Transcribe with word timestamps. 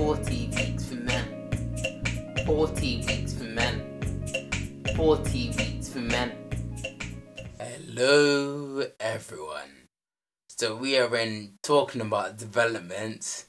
40 0.00 0.46
weeks 0.56 0.84
for 0.86 0.94
men. 0.94 2.46
40 2.46 3.04
weeks 3.06 3.34
for 3.34 3.44
men. 3.44 4.82
40 4.96 5.48
weeks 5.58 5.88
for 5.90 5.98
men. 5.98 6.32
Hello, 7.58 8.82
everyone. 8.98 9.88
So, 10.48 10.74
we 10.74 10.96
are 10.96 11.14
in 11.18 11.58
talking 11.62 12.00
about 12.00 12.38
development 12.38 13.44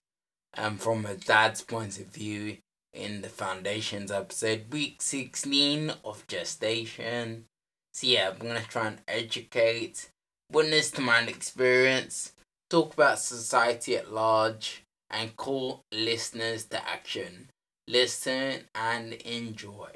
and 0.53 0.77
from 0.77 1.05
a 1.05 1.15
dad's 1.15 1.61
point 1.61 1.97
of 2.01 2.07
view 2.07 2.57
in 2.93 3.21
the 3.21 3.29
foundations 3.29 4.11
episode, 4.11 4.65
week 4.73 5.01
16 5.01 5.93
of 6.03 6.27
gestation. 6.27 7.45
So, 7.93 8.07
yeah, 8.07 8.29
I'm 8.29 8.45
to 8.61 8.67
try 8.67 8.87
and 8.87 8.99
educate, 9.07 10.09
witness 10.51 10.91
to 10.91 11.01
my 11.01 11.21
experience, 11.21 12.33
talk 12.69 12.93
about 12.93 13.19
society 13.19 13.95
at 13.95 14.11
large, 14.11 14.83
and 15.11 15.35
call 15.37 15.83
listeners 15.91 16.65
to 16.65 16.89
action. 16.89 17.49
Listen 17.87 18.61
and 18.73 19.13
enjoy. 19.13 19.91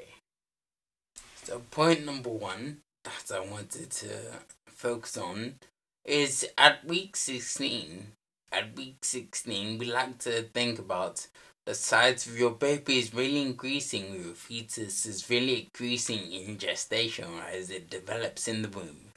So, 1.42 1.60
point 1.70 2.04
number 2.04 2.30
one 2.30 2.78
that 3.04 3.32
I 3.34 3.40
wanted 3.40 3.90
to 3.90 4.08
focus 4.66 5.16
on 5.16 5.54
is 6.04 6.46
at 6.58 6.84
week 6.84 7.16
16. 7.16 8.12
At 8.52 8.76
week 8.76 8.98
16, 9.02 9.78
we 9.78 9.86
like 9.86 10.18
to 10.18 10.42
think 10.42 10.78
about 10.78 11.26
the 11.66 11.74
size 11.74 12.28
of 12.28 12.38
your 12.38 12.52
baby 12.52 13.00
is 13.00 13.12
really 13.12 13.42
increasing, 13.42 14.14
your 14.14 14.34
fetus 14.34 15.04
is 15.04 15.28
really 15.28 15.62
increasing 15.62 16.32
in 16.32 16.58
gestation 16.58 17.26
as 17.52 17.70
it 17.70 17.90
develops 17.90 18.46
in 18.46 18.62
the 18.62 18.68
womb. 18.68 19.12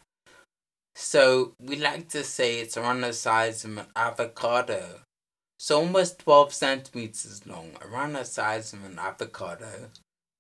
So 0.96 1.54
we 1.62 1.76
like 1.76 2.10
to 2.10 2.24
say 2.24 2.60
it's 2.60 2.76
around 2.76 3.02
the 3.02 3.14
size 3.14 3.64
of 3.64 3.78
an 3.78 3.86
avocado. 3.96 5.02
So 5.62 5.82
almost 5.82 6.20
12 6.20 6.54
centimeters 6.54 7.46
long, 7.46 7.72
around 7.82 8.14
the 8.14 8.24
size 8.24 8.72
of 8.72 8.86
an 8.86 8.98
avocado. 8.98 9.90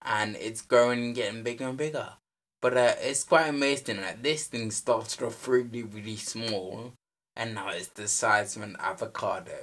And 0.02 0.38
it's 0.38 0.62
growing 0.62 1.08
and 1.08 1.16
getting 1.16 1.44
bigger 1.44 1.68
and 1.68 1.78
bigger. 1.78 2.14
But 2.62 2.78
uh, 2.78 2.94
it's 3.02 3.26
quite 3.26 3.48
amazing 3.48 3.98
that 3.98 4.24
this 4.24 4.48
thing 4.48 4.72
started 4.72 5.22
off 5.22 5.46
really, 5.46 5.84
really 5.84 6.16
small. 6.16 6.94
And 7.36 7.56
now 7.56 7.70
it's 7.70 7.88
the 7.88 8.08
size 8.08 8.56
of 8.56 8.62
an 8.62 8.78
avocado. 8.80 9.60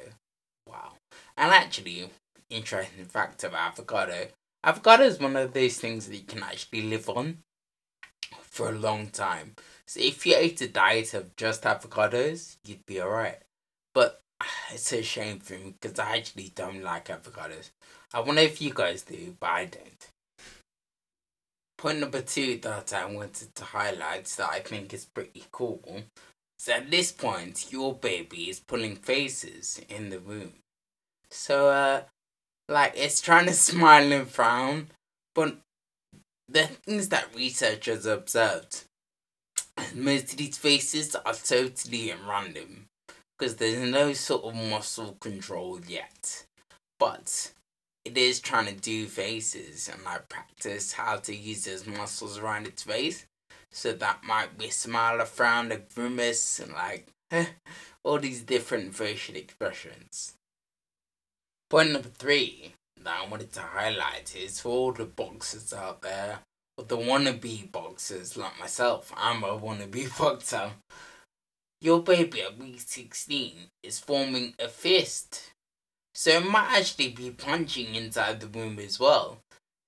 Wow. 0.69 0.93
And 1.39 1.51
actually, 1.53 2.11
interesting 2.51 3.07
fact 3.07 3.43
about 3.43 3.73
avocado. 3.73 4.29
Avocado 4.63 5.05
is 5.05 5.19
one 5.19 5.37
of 5.37 5.55
those 5.55 5.79
things 5.79 6.07
that 6.07 6.17
you 6.17 6.25
can 6.25 6.43
actually 6.43 6.83
live 6.83 7.09
on 7.09 7.39
for 8.43 8.69
a 8.69 8.79
long 8.79 9.09
time. 9.09 9.55
So 9.87 10.01
if 10.01 10.27
you 10.27 10.35
ate 10.37 10.61
a 10.61 10.69
diet 10.69 11.15
of 11.15 11.35
just 11.35 11.63
avocados, 11.63 12.59
you'd 12.63 12.85
be 12.85 13.01
alright. 13.01 13.39
But 13.95 14.21
it's 14.77 14.93
a 14.93 15.03
shame 15.03 15.39
for 15.39 15.55
me 15.55 15.75
because 15.81 15.99
I 15.99 16.19
actually 16.19 16.53
don't 16.55 16.83
like 16.83 17.07
avocados. 17.07 17.71
I 18.13 18.21
wonder 18.21 18.43
if 18.43 18.61
you 18.61 18.75
guys 18.75 19.01
do, 19.03 19.35
but 19.41 19.47
I 19.47 19.65
don't. 19.65 20.09
Point 21.79 22.01
number 22.01 22.21
two 22.21 22.59
that 22.59 22.93
I 22.93 23.07
wanted 23.07 23.55
to 23.55 23.65
highlight 23.65 24.27
that 24.27 24.51
I 24.51 24.61
think 24.61 24.93
is 24.93 25.07
pretty 25.07 25.45
cool 25.51 25.81
is 26.61 26.69
at 26.69 26.91
this 26.91 27.11
point 27.11 27.73
your 27.73 27.95
baby 27.95 28.51
is 28.51 28.61
pulling 28.61 28.97
faces 28.97 29.81
in 29.89 30.11
the 30.11 30.19
room. 30.19 30.53
So 31.31 31.71
uh 31.71 32.03
like 32.69 32.93
it's 32.97 33.23
trying 33.23 33.47
to 33.47 33.53
smile 33.71 34.13
and 34.13 34.29
frown, 34.29 34.89
but 35.35 35.57
the 36.49 36.67
things 36.67 37.09
that 37.09 37.35
researchers 37.35 38.05
observed 38.05 38.85
most 39.95 40.33
of 40.33 40.37
these 40.37 40.59
faces 40.59 41.17
are 41.17 41.35
totally 41.35 42.13
random 42.29 42.89
because 43.39 43.57
there's 43.57 43.91
no 43.91 44.13
sort 44.13 44.45
of 44.45 44.55
muscle 44.55 45.17
control 45.21 45.81
yet. 45.87 46.45
But 46.99 47.53
it 48.05 48.17
is 48.17 48.41
trying 48.41 48.67
to 48.67 48.81
do 48.81 49.07
faces 49.07 49.89
and 49.93 50.03
like 50.05 50.29
practice 50.29 50.93
how 50.93 51.17
to 51.17 51.35
use 51.35 51.65
those 51.65 51.87
muscles 51.87 52.39
around 52.39 52.67
its 52.67 52.83
face. 52.83 53.27
So 53.71 53.93
that 53.93 54.25
might 54.25 54.57
be 54.57 54.67
a 54.67 54.73
smile, 54.73 55.21
a 55.21 55.27
frown, 55.27 55.73
a 55.73 55.77
grimace, 55.77 56.61
and 56.61 56.73
like 56.73 57.07
all 58.05 58.19
these 58.19 58.43
different 58.43 58.95
facial 58.95 59.37
expressions. 59.37 60.35
Point 61.69 61.93
number 61.93 62.09
three 62.09 62.73
that 63.03 63.23
I 63.25 63.29
wanted 63.29 63.53
to 63.55 63.61
highlight 63.61 64.35
is 64.37 64.61
for 64.61 64.69
all 64.71 64.93
the 64.93 65.05
boxers 65.05 65.73
out 65.73 66.03
there 66.03 66.41
but 66.77 66.89
the 66.89 66.99
wannabe 66.99 67.73
boxers 67.73 68.37
like 68.37 68.59
myself, 68.61 69.11
I'm 69.17 69.43
a 69.43 69.59
wannabe 69.59 70.17
boxer. 70.19 70.73
Your 71.81 72.03
baby 72.03 72.43
at 72.43 72.59
week 72.59 72.81
16 72.81 73.53
is 73.83 73.99
forming 73.99 74.55
a 74.59 74.69
fist. 74.69 75.53
So 76.15 76.31
it 76.31 76.47
might 76.47 76.79
actually 76.79 77.11
be 77.11 77.31
punching 77.31 77.95
inside 77.95 78.41
the 78.41 78.49
womb 78.49 78.79
as 78.79 78.99
well. 78.99 79.39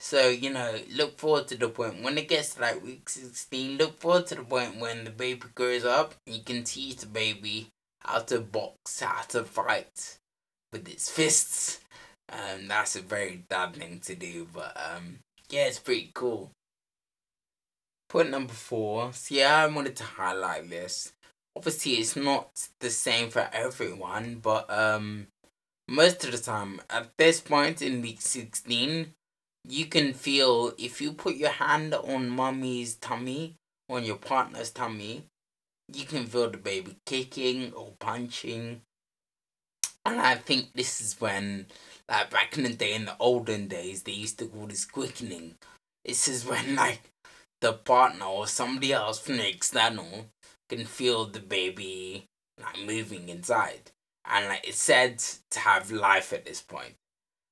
So, 0.00 0.28
you 0.28 0.50
know, 0.50 0.76
look 0.94 1.18
forward 1.18 1.48
to 1.48 1.56
the 1.56 1.68
point 1.68 2.02
when 2.02 2.18
it 2.18 2.28
gets 2.28 2.54
to 2.54 2.60
like 2.60 2.84
week 2.84 3.08
16, 3.08 3.78
look 3.78 3.98
forward 3.98 4.26
to 4.28 4.36
the 4.36 4.42
point 4.44 4.78
when 4.78 5.04
the 5.04 5.10
baby 5.10 5.46
grows 5.54 5.84
up 5.84 6.14
you 6.26 6.40
can 6.44 6.62
teach 6.62 6.98
the 6.98 7.06
baby 7.06 7.68
how 8.00 8.20
to 8.20 8.40
box, 8.40 9.00
how 9.00 9.22
to 9.28 9.44
fight 9.44 10.18
with 10.72 10.88
its 10.88 11.10
fists. 11.10 11.80
Um, 12.30 12.68
that's 12.68 12.94
a 12.94 13.02
very 13.02 13.44
dad 13.48 13.74
thing 13.74 14.00
to 14.00 14.14
do, 14.14 14.46
but 14.52 14.76
um, 14.76 15.18
yeah, 15.50 15.66
it's 15.66 15.78
pretty 15.78 16.10
cool. 16.14 16.50
Point 18.08 18.30
number 18.30 18.52
four. 18.52 19.10
Yeah, 19.28 19.56
I 19.56 19.66
wanted 19.66 19.96
to 19.96 20.04
highlight 20.04 20.70
this. 20.70 21.12
Obviously, 21.58 21.94
it's 21.94 22.14
not 22.14 22.68
the 22.78 22.88
same 22.88 23.30
for 23.30 23.50
everyone, 23.52 24.36
but 24.40 24.70
um, 24.70 25.26
most 25.88 26.24
of 26.24 26.30
the 26.30 26.38
time, 26.38 26.80
at 26.88 27.08
this 27.16 27.40
point 27.40 27.82
in 27.82 28.00
week 28.00 28.20
16, 28.20 29.12
you 29.68 29.86
can 29.86 30.12
feel 30.12 30.72
if 30.78 31.00
you 31.00 31.10
put 31.10 31.34
your 31.34 31.50
hand 31.50 31.94
on 31.94 32.30
mommy's 32.30 32.94
tummy, 32.94 33.56
on 33.90 34.04
your 34.04 34.18
partner's 34.18 34.70
tummy, 34.70 35.24
you 35.92 36.04
can 36.04 36.26
feel 36.26 36.48
the 36.48 36.58
baby 36.58 36.94
kicking 37.04 37.72
or 37.72 37.90
punching. 37.98 38.80
And 40.06 40.20
I 40.20 40.36
think 40.36 40.74
this 40.74 41.00
is 41.00 41.20
when, 41.20 41.66
like 42.08 42.30
back 42.30 42.56
in 42.56 42.62
the 42.62 42.72
day, 42.72 42.94
in 42.94 43.06
the 43.06 43.16
olden 43.18 43.66
days, 43.66 44.04
they 44.04 44.12
used 44.12 44.38
to 44.38 44.46
call 44.46 44.68
this 44.68 44.84
quickening. 44.84 45.56
This 46.04 46.28
is 46.28 46.46
when, 46.46 46.76
like, 46.76 47.10
the 47.60 47.72
partner 47.72 48.26
or 48.26 48.46
somebody 48.46 48.92
else 48.92 49.18
from 49.18 49.38
the 49.38 49.48
external 49.48 50.26
can 50.68 50.84
feel 50.84 51.26
the 51.26 51.40
baby 51.40 52.26
like 52.62 52.84
moving 52.84 53.28
inside. 53.28 53.90
And 54.24 54.46
like 54.46 54.66
it's 54.68 54.78
said 54.78 55.18
to 55.50 55.60
have 55.60 55.90
life 55.90 56.32
at 56.32 56.44
this 56.44 56.60
point. 56.60 56.94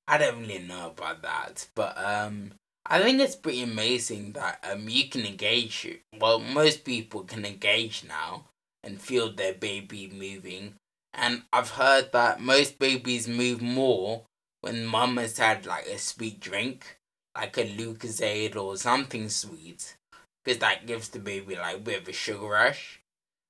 I 0.08 0.18
don't 0.18 0.40
really 0.40 0.58
know 0.58 0.88
about 0.88 1.22
that. 1.22 1.68
But 1.74 1.96
um 1.98 2.52
I 2.88 3.02
think 3.02 3.20
it's 3.20 3.36
pretty 3.36 3.62
amazing 3.62 4.32
that 4.32 4.64
um 4.70 4.88
you 4.88 5.08
can 5.08 5.24
engage 5.24 5.86
well 6.20 6.38
most 6.38 6.84
people 6.84 7.22
can 7.22 7.44
engage 7.44 8.04
now 8.04 8.44
and 8.82 9.00
feel 9.00 9.32
their 9.32 9.54
baby 9.54 10.10
moving. 10.12 10.74
And 11.12 11.42
I've 11.52 11.70
heard 11.70 12.12
that 12.12 12.40
most 12.40 12.78
babies 12.78 13.26
move 13.26 13.62
more 13.62 14.22
when 14.60 14.84
mum 14.84 15.16
has 15.16 15.38
had 15.38 15.64
like 15.64 15.86
a 15.86 15.98
sweet 15.98 16.40
drink 16.40 16.98
like 17.36 17.58
a 17.58 17.64
Lucozade 17.64 18.56
or 18.56 18.76
something 18.76 19.28
sweet, 19.28 19.96
because 20.44 20.58
that 20.60 20.86
gives 20.86 21.10
the 21.10 21.18
baby 21.18 21.54
like 21.56 21.76
a 21.76 21.80
bit 21.80 22.02
of 22.02 22.08
a 22.08 22.12
sugar 22.12 22.46
rush, 22.46 23.00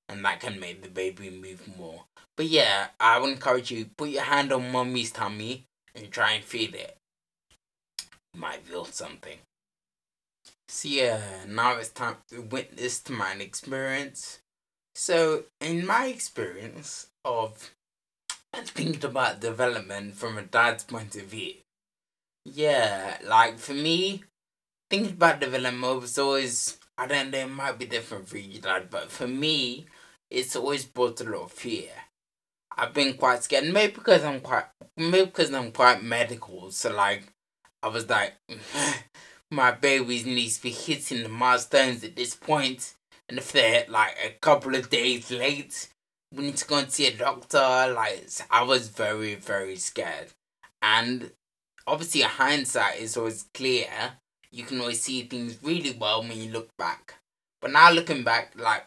and 0.09 0.23
that 0.23 0.39
can 0.39 0.59
make 0.59 0.81
the 0.81 0.89
baby 0.89 1.29
move 1.29 1.77
more. 1.77 2.05
But 2.35 2.47
yeah, 2.47 2.87
I 2.99 3.19
would 3.19 3.31
encourage 3.31 3.71
you 3.71 3.89
put 3.97 4.09
your 4.09 4.23
hand 4.23 4.51
on 4.51 4.71
mommy's 4.71 5.11
tummy 5.11 5.65
and 5.95 6.11
try 6.11 6.33
and 6.33 6.43
feel 6.43 6.73
it. 6.73 6.97
You 8.33 8.41
might 8.41 8.65
feel 8.65 8.85
something. 8.85 9.39
So 10.67 10.87
yeah, 10.89 11.21
now 11.47 11.77
it's 11.77 11.89
time 11.89 12.17
to 12.29 12.41
witness 12.41 12.99
to 13.01 13.11
my 13.13 13.33
experience. 13.33 14.39
So 14.95 15.45
in 15.61 15.85
my 15.85 16.07
experience 16.07 17.07
of 17.23 17.71
thinking 18.53 19.03
about 19.05 19.39
development 19.39 20.15
from 20.15 20.37
a 20.37 20.43
dad's 20.43 20.83
point 20.83 21.15
of 21.15 21.23
view, 21.23 21.53
yeah, 22.45 23.17
like 23.25 23.59
for 23.59 23.73
me, 23.73 24.23
thinking 24.89 25.13
about 25.13 25.39
development 25.39 26.01
was 26.01 26.17
always 26.17 26.77
I 26.97 27.05
don't 27.05 27.29
know, 27.29 27.39
it 27.39 27.49
might 27.49 27.77
be 27.77 27.85
different 27.85 28.27
for 28.27 28.39
you, 28.39 28.59
Dad, 28.59 28.89
but 28.89 29.11
for 29.11 29.27
me, 29.27 29.85
it's 30.29 30.55
always 30.55 30.85
brought 30.85 31.21
a 31.21 31.23
lot 31.23 31.43
of 31.43 31.51
fear. 31.51 31.89
I've 32.77 32.93
been 32.93 33.15
quite 33.15 33.43
scared, 33.43 33.73
maybe 33.73 33.93
because 33.93 34.23
I'm 34.23 34.39
quite, 34.39 34.65
maybe 34.95 35.25
because 35.25 35.53
I'm 35.53 35.71
quite 35.71 36.03
medical. 36.03 36.69
So 36.71 36.93
like, 36.93 37.23
I 37.81 37.87
was 37.87 38.07
like, 38.09 38.33
my 39.51 39.71
babies 39.71 40.25
needs 40.25 40.57
to 40.57 40.63
be 40.63 40.71
hitting 40.71 41.23
the 41.23 41.29
milestones 41.29 42.03
at 42.03 42.15
this 42.15 42.35
point, 42.35 42.93
and 43.29 43.37
if 43.37 43.51
they're 43.51 43.85
like 43.89 44.15
a 44.23 44.37
couple 44.41 44.75
of 44.75 44.89
days 44.89 45.31
late, 45.31 45.89
we 46.35 46.45
need 46.45 46.57
to 46.57 46.67
go 46.67 46.77
and 46.77 46.91
see 46.91 47.07
a 47.07 47.15
doctor. 47.15 47.93
Like, 47.93 48.27
I 48.51 48.63
was 48.63 48.89
very, 48.89 49.35
very 49.35 49.77
scared, 49.77 50.33
and 50.81 51.31
obviously 51.87 52.21
hindsight 52.21 52.99
is 52.99 53.17
always 53.17 53.45
clear. 53.53 53.87
You 54.51 54.63
can 54.63 54.79
always 54.79 55.01
see 55.01 55.23
things 55.23 55.57
really 55.63 55.95
well 55.97 56.21
when 56.21 56.37
you 56.37 56.51
look 56.51 56.69
back. 56.77 57.15
But 57.61 57.71
now 57.71 57.91
looking 57.91 58.23
back, 58.23 58.53
like 58.55 58.85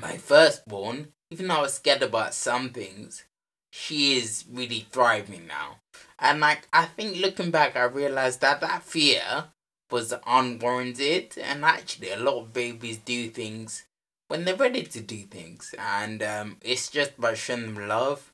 my 0.00 0.16
firstborn, 0.16 1.12
even 1.30 1.48
though 1.48 1.56
I 1.56 1.62
was 1.62 1.74
scared 1.74 2.02
about 2.02 2.34
some 2.34 2.70
things, 2.70 3.24
she 3.70 4.16
is 4.16 4.44
really 4.50 4.86
thriving 4.90 5.46
now. 5.46 5.78
And 6.18 6.40
like 6.40 6.68
I 6.72 6.86
think 6.86 7.18
looking 7.18 7.50
back, 7.50 7.76
I 7.76 7.84
realized 7.84 8.40
that 8.40 8.60
that 8.60 8.82
fear 8.82 9.46
was 9.90 10.14
unwarranted, 10.26 11.38
and 11.38 11.64
actually 11.64 12.10
a 12.10 12.18
lot 12.18 12.40
of 12.40 12.52
babies 12.52 12.98
do 12.98 13.28
things 13.28 13.84
when 14.28 14.44
they're 14.44 14.56
ready 14.56 14.82
to 14.82 15.00
do 15.00 15.18
things, 15.18 15.74
and 15.78 16.22
um, 16.22 16.56
it's 16.60 16.90
just 16.90 17.20
by 17.20 17.34
showing 17.34 17.74
them 17.74 17.88
love 17.88 18.32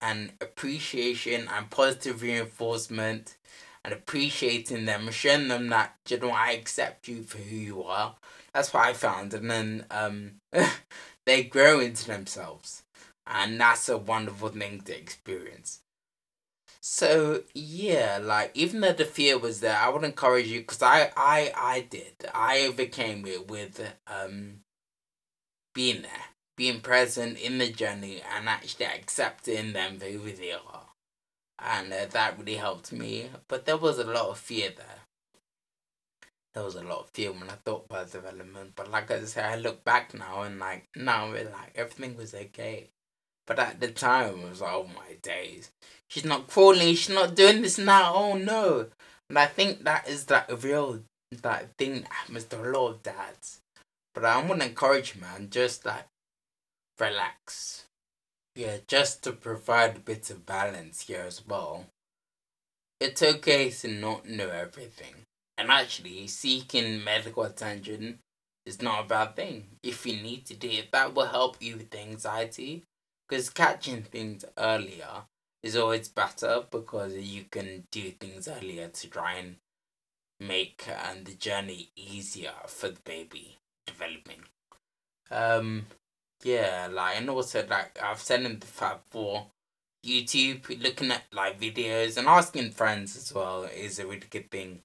and 0.00 0.32
appreciation 0.40 1.48
and 1.54 1.70
positive 1.70 2.22
reinforcement 2.22 3.36
and 3.86 3.94
appreciating 3.94 4.84
them, 4.84 5.08
showing 5.12 5.46
them 5.46 5.68
that 5.68 5.94
you 6.08 6.18
know 6.18 6.30
I 6.30 6.50
accept 6.50 7.06
you 7.06 7.22
for 7.22 7.38
who 7.38 7.56
you 7.56 7.84
are. 7.84 8.16
That's 8.52 8.74
what 8.74 8.84
I 8.84 8.92
found, 8.92 9.32
and 9.32 9.48
then 9.48 9.86
um, 9.92 10.32
they 11.24 11.44
grow 11.44 11.78
into 11.78 12.06
themselves, 12.08 12.82
and 13.26 13.60
that's 13.60 13.88
a 13.88 13.96
wonderful 13.96 14.48
thing 14.48 14.80
to 14.82 14.98
experience. 14.98 15.82
So 16.80 17.44
yeah, 17.54 18.18
like 18.20 18.50
even 18.54 18.80
though 18.80 18.92
the 18.92 19.04
fear 19.04 19.38
was 19.38 19.60
there, 19.60 19.76
I 19.76 19.88
would 19.88 20.04
encourage 20.04 20.48
you 20.48 20.60
because 20.60 20.82
I 20.82 21.12
I 21.16 21.52
I 21.56 21.80
did. 21.88 22.14
I 22.34 22.62
overcame 22.62 23.24
it 23.26 23.48
with 23.48 23.80
um 24.08 24.62
being 25.74 26.02
there, 26.02 26.26
being 26.56 26.80
present 26.80 27.38
in 27.38 27.58
the 27.58 27.68
journey, 27.70 28.20
and 28.36 28.48
actually 28.48 28.86
accepting 28.86 29.74
them 29.74 29.98
for 30.00 30.06
who 30.06 30.32
they 30.32 30.52
are, 30.52 30.85
and 31.58 31.92
uh, 31.92 32.06
that 32.10 32.38
really 32.38 32.56
helped 32.56 32.92
me. 32.92 33.30
But 33.48 33.64
there 33.66 33.76
was 33.76 33.98
a 33.98 34.04
lot 34.04 34.28
of 34.28 34.38
fear 34.38 34.70
there. 34.76 35.00
There 36.54 36.64
was 36.64 36.74
a 36.74 36.82
lot 36.82 37.00
of 37.00 37.10
fear 37.10 37.32
when 37.32 37.50
I 37.50 37.56
thought 37.64 37.86
about 37.90 38.12
development, 38.12 38.72
but 38.76 38.90
like 38.90 39.10
I 39.10 39.22
said, 39.24 39.44
I 39.44 39.56
look 39.56 39.84
back 39.84 40.14
now 40.14 40.42
and 40.42 40.58
like 40.58 40.84
now, 40.96 41.30
we're 41.30 41.44
like 41.44 41.72
everything 41.74 42.16
was 42.16 42.34
okay. 42.34 42.88
But 43.46 43.58
at 43.58 43.80
the 43.80 43.88
time, 43.88 44.40
it 44.40 44.48
was 44.48 44.60
like, 44.60 44.72
oh 44.72 44.88
my 44.94 45.14
days. 45.22 45.70
She's 46.08 46.24
not 46.24 46.48
crawling, 46.48 46.94
she's 46.94 47.14
not 47.14 47.34
doing 47.34 47.62
this 47.62 47.78
now, 47.78 48.14
oh 48.14 48.36
no. 48.36 48.86
And 49.28 49.38
I 49.38 49.46
think 49.46 49.84
that 49.84 50.08
is 50.08 50.24
that 50.26 50.50
real 50.62 51.02
that 51.42 51.76
thing 51.76 52.02
that 52.02 52.12
happens 52.12 52.44
to 52.44 52.60
a 52.60 52.70
lot 52.70 52.88
of 52.88 53.02
dads. 53.02 53.60
But 54.14 54.24
I'm 54.24 54.48
gonna 54.48 54.66
encourage 54.66 55.14
you, 55.14 55.20
man, 55.20 55.48
just 55.50 55.84
like 55.84 56.06
relax. 56.98 57.85
Yeah, 58.56 58.78
just 58.88 59.22
to 59.24 59.32
provide 59.32 59.96
a 59.96 60.00
bit 60.00 60.30
of 60.30 60.46
balance 60.46 61.02
here 61.02 61.24
as 61.26 61.46
well. 61.46 61.84
It's 62.98 63.22
okay 63.22 63.68
to 63.68 63.88
not 63.88 64.26
know 64.26 64.48
everything. 64.48 65.14
And 65.58 65.70
actually, 65.70 66.26
seeking 66.26 67.04
medical 67.04 67.42
attention 67.42 68.20
is 68.64 68.80
not 68.80 69.04
a 69.04 69.08
bad 69.08 69.36
thing. 69.36 69.66
If 69.82 70.06
you 70.06 70.22
need 70.22 70.46
to 70.46 70.54
do 70.54 70.70
it, 70.70 70.90
that 70.92 71.14
will 71.14 71.26
help 71.26 71.58
you 71.60 71.76
with 71.76 71.94
anxiety 71.94 72.84
because 73.28 73.50
catching 73.50 74.02
things 74.02 74.46
earlier 74.56 75.24
is 75.62 75.76
always 75.76 76.08
better 76.08 76.64
because 76.70 77.14
you 77.14 77.44
can 77.50 77.84
do 77.92 78.10
things 78.12 78.48
earlier 78.48 78.88
to 78.88 79.08
try 79.10 79.34
and 79.34 79.56
make 80.40 80.88
um, 80.88 81.24
the 81.24 81.34
journey 81.34 81.90
easier 81.94 82.54
for 82.66 82.88
the 82.88 83.00
baby 83.04 83.58
developing. 83.86 84.44
Um, 85.30 85.86
yeah, 86.46 86.88
like 86.90 87.16
and 87.16 87.28
also 87.28 87.66
like 87.68 87.98
I've 88.00 88.20
said 88.20 88.42
in 88.42 88.60
the 88.60 88.66
fact 88.66 89.02
for 89.10 89.46
YouTube, 90.06 90.80
looking 90.80 91.10
at 91.10 91.24
like 91.32 91.60
videos 91.60 92.16
and 92.16 92.28
asking 92.28 92.70
friends 92.70 93.16
as 93.16 93.34
well 93.34 93.64
is 93.64 93.98
a 93.98 94.06
really 94.06 94.28
good 94.30 94.48
thing. 94.48 94.82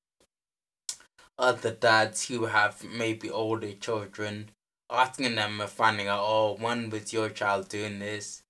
Other 1.37 1.71
dads 1.71 2.27
who 2.27 2.45
have 2.45 2.83
maybe 2.83 3.29
older 3.29 3.73
children 3.73 4.49
asking 4.89 5.35
them 5.35 5.61
finding 5.67 6.07
out, 6.07 6.23
oh, 6.23 6.57
when 6.59 6.89
was 6.89 7.13
your 7.13 7.29
child 7.29 7.69
doing 7.69 7.99
this? 7.99 8.41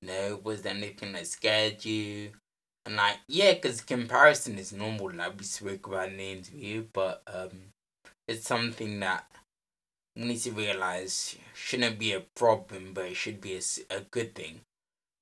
You 0.00 0.08
know, 0.08 0.40
was 0.44 0.62
there 0.62 0.74
anything 0.74 1.12
that 1.12 1.26
scared 1.26 1.84
you? 1.84 2.30
And 2.86 2.96
like, 2.96 3.18
yeah, 3.26 3.54
because 3.54 3.80
comparison 3.80 4.58
is 4.58 4.72
normal, 4.72 5.10
like 5.12 5.36
we 5.36 5.44
spoke 5.44 5.88
about 5.88 6.10
in 6.10 6.16
the 6.18 6.32
interview, 6.32 6.84
but 6.92 7.22
um, 7.26 7.50
it's 8.28 8.46
something 8.46 9.00
that 9.00 9.26
we 10.20 10.26
need 10.26 10.40
to 10.40 10.52
realize 10.52 11.36
shouldn't 11.54 11.98
be 11.98 12.12
a 12.12 12.20
problem, 12.20 12.92
but 12.92 13.06
it 13.06 13.16
should 13.16 13.40
be 13.40 13.54
a, 13.54 13.96
a 13.96 14.00
good 14.00 14.34
thing. 14.34 14.60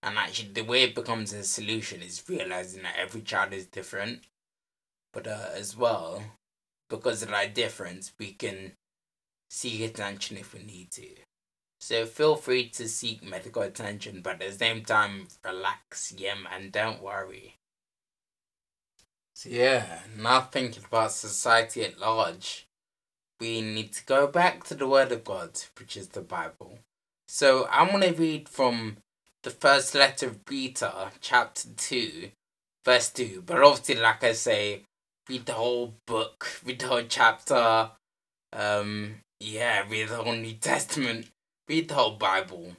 And 0.02 0.18
actually, 0.18 0.50
the 0.50 0.62
way 0.62 0.82
it 0.82 0.94
becomes 0.94 1.32
a 1.32 1.44
solution 1.44 2.02
is 2.02 2.24
realizing 2.28 2.82
that 2.82 2.96
every 2.98 3.20
child 3.20 3.52
is 3.52 3.66
different, 3.66 4.20
but 5.12 5.26
uh, 5.26 5.50
as 5.54 5.76
well, 5.76 6.22
because 6.90 7.22
of 7.22 7.30
that 7.30 7.54
difference, 7.54 8.12
we 8.18 8.32
can 8.32 8.72
seek 9.50 9.80
attention 9.80 10.36
if 10.36 10.52
we 10.52 10.62
need 10.62 10.90
to. 10.92 11.06
So 11.80 12.04
feel 12.06 12.36
free 12.36 12.68
to 12.70 12.88
seek 12.88 13.22
medical 13.22 13.62
attention, 13.62 14.20
but 14.20 14.42
at 14.42 14.50
the 14.50 14.52
same 14.52 14.84
time, 14.84 15.28
relax, 15.44 16.12
yeah, 16.16 16.34
and 16.52 16.72
don't 16.72 17.02
worry. 17.02 17.54
So 19.34 19.48
yeah, 19.50 20.00
now 20.16 20.40
thinking 20.40 20.82
about 20.84 21.12
society 21.12 21.84
at 21.84 22.00
large, 22.00 22.67
we 23.40 23.60
need 23.60 23.92
to 23.92 24.04
go 24.04 24.26
back 24.26 24.64
to 24.64 24.74
the 24.74 24.88
Word 24.88 25.12
of 25.12 25.24
God, 25.24 25.50
which 25.78 25.96
is 25.96 26.08
the 26.08 26.20
Bible. 26.20 26.78
So 27.26 27.68
I'm 27.70 27.88
going 27.90 28.14
to 28.14 28.20
read 28.20 28.48
from 28.48 28.96
the 29.42 29.50
first 29.50 29.94
letter 29.94 30.26
of 30.26 30.44
Peter, 30.44 30.92
chapter 31.20 31.68
2, 31.76 32.30
verse 32.84 33.10
2. 33.10 33.42
But 33.46 33.62
obviously, 33.62 33.96
like 33.96 34.24
I 34.24 34.32
say, 34.32 34.82
read 35.28 35.46
the 35.46 35.52
whole 35.52 35.94
book, 36.06 36.60
read 36.64 36.80
the 36.80 36.88
whole 36.88 37.04
chapter, 37.08 37.90
um, 38.52 39.16
yeah, 39.40 39.84
read 39.88 40.08
the 40.08 40.16
whole 40.16 40.32
New 40.32 40.54
Testament, 40.54 41.28
read 41.68 41.88
the 41.88 41.94
whole 41.94 42.16
Bible. 42.16 42.72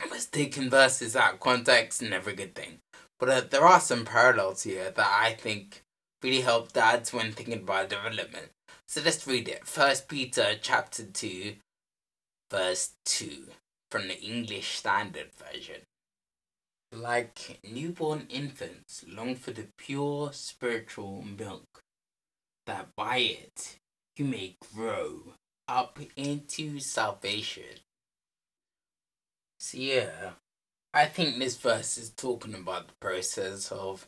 But 0.00 0.26
taking 0.32 0.68
verses 0.68 1.16
out 1.16 1.34
of 1.34 1.40
context, 1.40 2.02
never 2.02 2.30
a 2.30 2.34
good 2.34 2.54
thing. 2.54 2.80
But 3.18 3.28
uh, 3.28 3.42
there 3.48 3.64
are 3.64 3.80
some 3.80 4.04
parallels 4.04 4.64
here 4.64 4.90
that 4.90 5.20
I 5.20 5.32
think 5.32 5.82
really 6.22 6.40
help 6.40 6.72
dads 6.72 7.12
when 7.12 7.32
thinking 7.32 7.62
about 7.62 7.88
development. 7.88 8.50
So 8.86 9.00
let's 9.04 9.26
read 9.26 9.48
it. 9.48 9.66
First 9.66 10.08
Peter 10.08 10.54
chapter 10.60 11.04
2, 11.04 11.54
verse 12.50 12.92
2 13.06 13.48
from 13.90 14.08
the 14.08 14.20
English 14.20 14.76
Standard 14.78 15.30
Version. 15.32 15.80
Like 16.92 17.58
newborn 17.68 18.26
infants 18.28 19.04
long 19.08 19.34
for 19.34 19.50
the 19.50 19.66
pure 19.78 20.32
spiritual 20.32 21.22
milk, 21.22 21.82
that 22.66 22.88
by 22.96 23.18
it 23.18 23.76
you 24.16 24.26
may 24.26 24.56
grow 24.74 25.34
up 25.66 25.98
into 26.16 26.78
salvation. 26.78 27.80
So 29.58 29.78
yeah, 29.78 30.30
I 30.92 31.06
think 31.06 31.38
this 31.38 31.56
verse 31.56 31.98
is 31.98 32.10
talking 32.10 32.54
about 32.54 32.88
the 32.88 32.94
process 33.00 33.72
of 33.72 34.06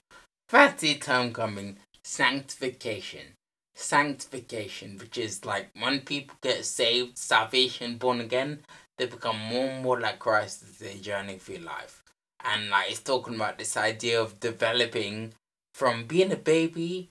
fancy 0.49 0.95
term 0.95 1.33
coming 1.33 1.79
sanctification. 2.05 3.35
Sanctification, 3.79 4.97
which 4.99 5.19
is 5.19 5.45
like 5.45 5.69
when 5.79 6.01
people 6.01 6.37
get 6.41 6.65
saved, 6.65 7.19
salvation, 7.19 7.99
born 7.99 8.21
again, 8.21 8.61
they 8.97 9.05
become 9.07 9.39
more 9.39 9.67
and 9.67 9.83
more 9.83 10.01
like 10.01 10.19
Christ 10.19 10.63
as 10.63 10.79
they 10.79 10.95
journey 10.95 11.37
through 11.37 11.59
life. 11.59 12.03
And 12.43 12.71
like 12.71 12.91
it's 12.91 13.01
talking 13.01 13.35
about 13.35 13.59
this 13.59 13.77
idea 13.77 14.21
of 14.21 14.41
developing 14.41 15.35
from 15.75 16.07
being 16.07 16.33
a 16.33 16.37
baby 16.37 17.11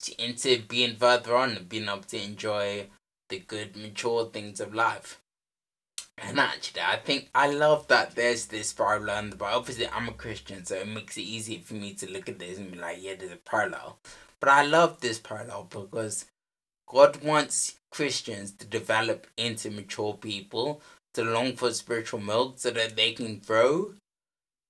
to, 0.00 0.22
into 0.22 0.60
being 0.68 0.96
further 0.96 1.34
on 1.36 1.52
and 1.52 1.68
being 1.68 1.88
able 1.88 2.02
to 2.02 2.22
enjoy 2.22 2.88
the 3.30 3.38
good, 3.38 3.74
mature 3.74 4.26
things 4.26 4.60
of 4.60 4.74
life. 4.74 5.20
And 6.18 6.38
actually, 6.38 6.82
I 6.82 6.96
think 6.96 7.28
I 7.34 7.50
love 7.50 7.88
that 7.88 8.14
there's 8.14 8.46
this 8.46 8.72
parallel 8.72 9.30
but 9.36 9.52
Obviously, 9.52 9.88
I'm 9.88 10.08
a 10.08 10.12
Christian, 10.12 10.64
so 10.64 10.76
it 10.76 10.88
makes 10.88 11.16
it 11.16 11.22
easy 11.22 11.58
for 11.58 11.74
me 11.74 11.92
to 11.94 12.10
look 12.10 12.28
at 12.28 12.38
this 12.38 12.58
and 12.58 12.70
be 12.70 12.78
like, 12.78 13.02
yeah, 13.02 13.14
there's 13.18 13.32
a 13.32 13.36
parallel. 13.36 13.98
But 14.40 14.48
I 14.48 14.62
love 14.64 15.00
this 15.00 15.18
parallel 15.18 15.68
because 15.70 16.26
God 16.88 17.22
wants 17.22 17.76
Christians 17.90 18.52
to 18.52 18.66
develop 18.66 19.26
into 19.36 19.70
mature 19.70 20.14
people, 20.14 20.80
to 21.14 21.24
long 21.24 21.56
for 21.56 21.72
spiritual 21.72 22.20
milk 22.20 22.54
so 22.58 22.70
that 22.70 22.96
they 22.96 23.12
can 23.12 23.38
grow. 23.38 23.94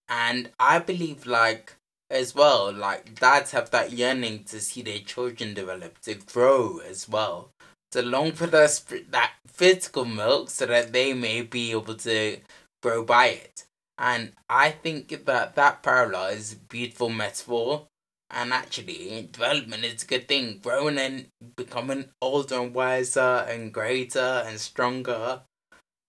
And 0.08 0.50
I 0.58 0.78
believe, 0.78 1.26
like, 1.26 1.76
as 2.10 2.34
well, 2.34 2.72
like, 2.72 3.18
dads 3.18 3.52
have 3.52 3.70
that 3.70 3.92
yearning 3.92 4.44
to 4.44 4.60
see 4.60 4.82
their 4.82 4.98
children 4.98 5.54
develop, 5.54 5.98
to 6.02 6.14
grow 6.14 6.78
as 6.78 7.08
well 7.08 7.50
to 7.94 8.02
long 8.02 8.32
for 8.32 8.48
the, 8.48 9.04
that 9.10 9.34
physical 9.46 10.04
milk 10.04 10.50
so 10.50 10.66
that 10.66 10.92
they 10.92 11.12
may 11.12 11.42
be 11.42 11.70
able 11.70 11.94
to 11.94 12.38
grow 12.82 13.04
by 13.04 13.26
it. 13.28 13.66
And 13.96 14.32
I 14.50 14.70
think 14.70 15.08
that 15.26 15.54
that 15.54 15.82
parallel 15.84 16.32
is 16.32 16.54
a 16.54 16.56
beautiful 16.56 17.08
metaphor. 17.08 17.86
And 18.30 18.52
actually, 18.52 19.28
development 19.30 19.84
is 19.84 20.02
a 20.02 20.06
good 20.06 20.26
thing. 20.26 20.58
Growing 20.60 20.98
and 20.98 21.28
becoming 21.54 22.06
older 22.20 22.60
and 22.60 22.74
wiser 22.74 23.46
and 23.48 23.72
greater 23.72 24.42
and 24.44 24.58
stronger 24.58 25.42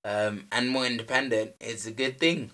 um, 0.04 0.46
and 0.52 0.70
more 0.70 0.88
independent 0.88 1.54
is 1.60 1.86
a 1.86 1.92
good 1.92 2.20
thing. 2.20 2.50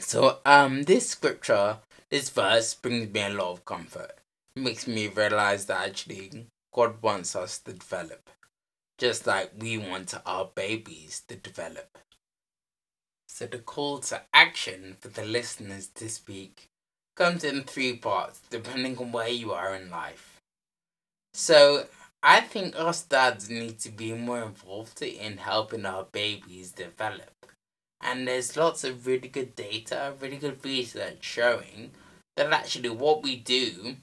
So, 0.00 0.40
um, 0.44 0.82
this 0.82 1.08
scripture, 1.08 1.78
this 2.10 2.28
verse 2.28 2.74
brings 2.74 3.10
me 3.10 3.22
a 3.22 3.30
lot 3.30 3.52
of 3.52 3.64
comfort. 3.64 4.18
It 4.54 4.60
makes 4.60 4.86
me 4.86 5.08
realize 5.08 5.64
that 5.66 5.88
actually 5.88 6.48
God 6.78 7.02
wants 7.02 7.34
us 7.34 7.58
to 7.58 7.72
develop, 7.72 8.30
just 8.98 9.26
like 9.26 9.50
we 9.58 9.78
want 9.78 10.14
our 10.24 10.48
babies 10.54 11.24
to 11.26 11.34
develop. 11.34 11.98
So 13.26 13.46
the 13.46 13.58
call 13.58 13.98
to 13.98 14.22
action 14.32 14.96
for 15.00 15.08
the 15.08 15.24
listeners 15.24 15.88
this 15.88 16.24
week 16.28 16.68
comes 17.16 17.42
in 17.42 17.64
three 17.64 17.96
parts 17.96 18.42
depending 18.48 18.96
on 18.98 19.10
where 19.10 19.26
you 19.28 19.50
are 19.50 19.74
in 19.74 19.90
life. 19.90 20.38
So 21.34 21.86
I 22.22 22.42
think 22.42 22.78
us 22.78 23.02
dads 23.02 23.50
need 23.50 23.80
to 23.80 23.90
be 23.90 24.12
more 24.12 24.44
involved 24.44 25.02
in 25.02 25.38
helping 25.38 25.84
our 25.84 26.04
babies 26.04 26.70
develop. 26.70 27.44
And 28.00 28.28
there's 28.28 28.56
lots 28.56 28.84
of 28.84 29.04
really 29.04 29.26
good 29.26 29.56
data, 29.56 30.14
really 30.20 30.36
good 30.36 30.64
research 30.64 31.18
showing 31.22 31.90
that 32.36 32.52
actually 32.52 32.90
what 32.90 33.24
we 33.24 33.34
do 33.34 33.96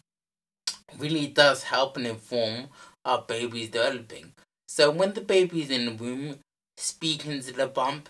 really 0.97 1.27
does 1.27 1.63
help 1.63 1.97
and 1.97 2.07
inform 2.07 2.67
our 3.03 3.21
baby's 3.21 3.69
developing. 3.69 4.33
So 4.67 4.91
when 4.91 5.13
the 5.13 5.21
baby's 5.21 5.69
in 5.69 5.85
the 5.85 5.93
womb, 5.93 6.39
speaking 6.77 7.41
to 7.41 7.53
the 7.53 7.67
bump, 7.67 8.09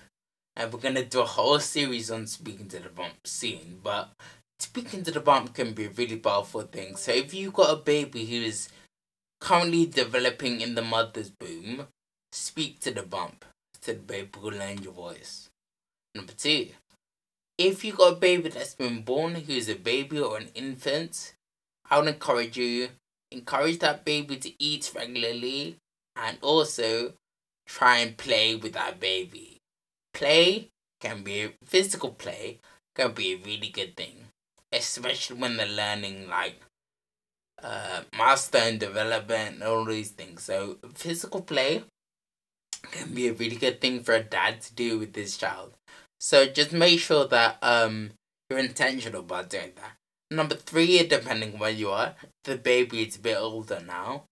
and 0.55 0.71
we're 0.71 0.79
gonna 0.79 1.03
do 1.03 1.21
a 1.21 1.25
whole 1.25 1.59
series 1.59 2.09
on 2.09 2.27
speaking 2.27 2.67
to 2.69 2.79
the 2.79 2.89
bump 2.89 3.15
soon, 3.25 3.79
but 3.83 4.11
speaking 4.59 5.03
to 5.03 5.11
the 5.11 5.19
bump 5.19 5.53
can 5.53 5.73
be 5.73 5.85
a 5.85 5.89
really 5.89 6.17
powerful 6.17 6.61
thing. 6.61 6.95
So 6.95 7.11
if 7.11 7.33
you've 7.33 7.53
got 7.53 7.73
a 7.73 7.81
baby 7.81 8.25
who 8.25 8.37
is 8.37 8.69
currently 9.41 9.85
developing 9.85 10.61
in 10.61 10.75
the 10.75 10.81
mother's 10.81 11.31
womb, 11.41 11.87
speak 12.31 12.79
to 12.81 12.91
the 12.91 13.03
bump, 13.03 13.45
so 13.81 13.93
the 13.93 13.99
baby 13.99 14.29
will 14.41 14.51
learn 14.51 14.81
your 14.81 14.93
voice. 14.93 15.49
Number 16.15 16.33
two, 16.33 16.69
if 17.57 17.83
you've 17.83 17.97
got 17.97 18.13
a 18.13 18.15
baby 18.15 18.49
that's 18.49 18.75
been 18.75 19.01
born 19.03 19.35
who 19.35 19.53
is 19.53 19.69
a 19.69 19.75
baby 19.75 20.19
or 20.19 20.37
an 20.37 20.49
infant, 20.55 21.34
I 21.89 21.99
would 21.99 22.07
encourage 22.07 22.57
you 22.57 22.89
encourage 23.31 23.79
that 23.79 24.05
baby 24.05 24.37
to 24.37 24.63
eat 24.63 24.91
regularly 24.95 25.77
and 26.15 26.37
also 26.41 27.13
try 27.67 27.97
and 27.97 28.17
play 28.17 28.55
with 28.55 28.73
that 28.73 28.99
baby. 28.99 29.59
Play 30.13 30.69
can 31.01 31.23
be 31.23 31.51
physical 31.63 32.11
play 32.11 32.59
can 32.95 33.11
be 33.11 33.33
a 33.33 33.37
really 33.37 33.69
good 33.69 33.97
thing, 33.97 34.27
especially 34.71 35.37
when 35.37 35.57
they're 35.57 35.67
learning 35.67 36.29
like 36.29 36.61
uh, 37.61 38.01
milestone 38.17 38.77
development 38.77 39.55
and 39.55 39.63
all 39.63 39.83
these 39.85 40.11
things. 40.11 40.43
So 40.43 40.77
physical 40.93 41.41
play 41.41 41.83
can 42.91 43.13
be 43.13 43.27
a 43.27 43.33
really 43.33 43.57
good 43.57 43.81
thing 43.81 44.01
for 44.01 44.13
a 44.13 44.23
dad 44.23 44.61
to 44.61 44.73
do 44.73 44.97
with 44.99 45.15
his 45.15 45.35
child. 45.37 45.73
So 46.19 46.45
just 46.45 46.71
make 46.71 46.99
sure 46.99 47.27
that 47.27 47.57
um 47.61 48.11
you're 48.49 48.59
intentional 48.59 49.21
about 49.21 49.49
doing 49.49 49.73
that. 49.75 49.97
Number 50.31 50.55
three, 50.55 51.05
depending 51.07 51.59
where 51.59 51.69
you 51.69 51.91
are, 51.91 52.15
the 52.43 52.55
baby 52.55 53.03
is 53.03 53.15
a 53.15 53.19
bit 53.19 53.37
older 53.37 53.79
now. 53.85 54.23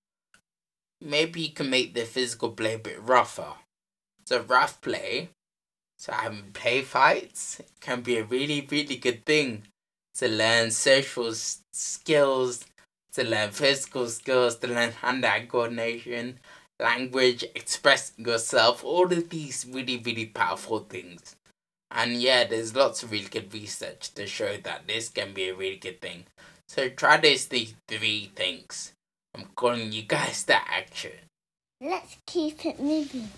Maybe 1.00 1.42
you 1.42 1.52
can 1.52 1.70
make 1.70 1.94
the 1.94 2.06
physical 2.06 2.52
play 2.52 2.76
a 2.76 2.80
bit 2.80 3.02
rougher. 3.02 3.54
So 4.26 4.42
rough 4.42 4.82
play, 4.82 5.30
so 5.98 6.14
having 6.14 6.52
play 6.54 6.82
fights 6.82 7.62
can 7.82 8.02
be 8.02 8.18
a 8.18 8.24
really, 8.24 8.68
really 8.70 8.96
good 8.96 9.26
thing 9.26 9.64
to 10.16 10.28
learn 10.28 10.72
social 10.72 11.34
skills, 11.74 12.66
to 13.14 13.24
learn 13.24 13.52
physical 13.52 14.08
skills, 14.08 14.56
to 14.58 14.68
learn 14.68 14.92
hand-eye 14.92 15.46
coordination, 15.46 16.40
language, 16.80 17.44
expressing 17.54 18.26
yourself, 18.26 18.84
all 18.84 19.12
of 19.12 19.30
these 19.30 19.66
really, 19.70 19.98
really 19.98 20.26
powerful 20.26 20.80
things. 20.80 21.36
And 21.96 22.20
yeah, 22.20 22.44
there's 22.44 22.76
lots 22.76 23.04
of 23.04 23.12
really 23.12 23.30
good 23.30 23.54
research 23.54 24.14
to 24.16 24.26
show 24.26 24.58
that 24.64 24.88
this 24.88 25.10
can 25.10 25.34
be 25.34 25.50
a 25.50 25.56
really 25.56 25.78
good 25.78 26.02
thing. 26.02 26.26
So 26.68 26.90
try 26.90 27.18
these 27.18 27.46
three 27.46 28.32
things. 28.36 28.94
I'm 29.36 29.46
calling 29.56 29.92
you 29.92 30.02
guys 30.02 30.44
to 30.46 30.56
action. 30.56 31.12
Let's 31.80 32.18
keep 32.26 32.66
it 32.66 32.80
moving. 32.80 33.30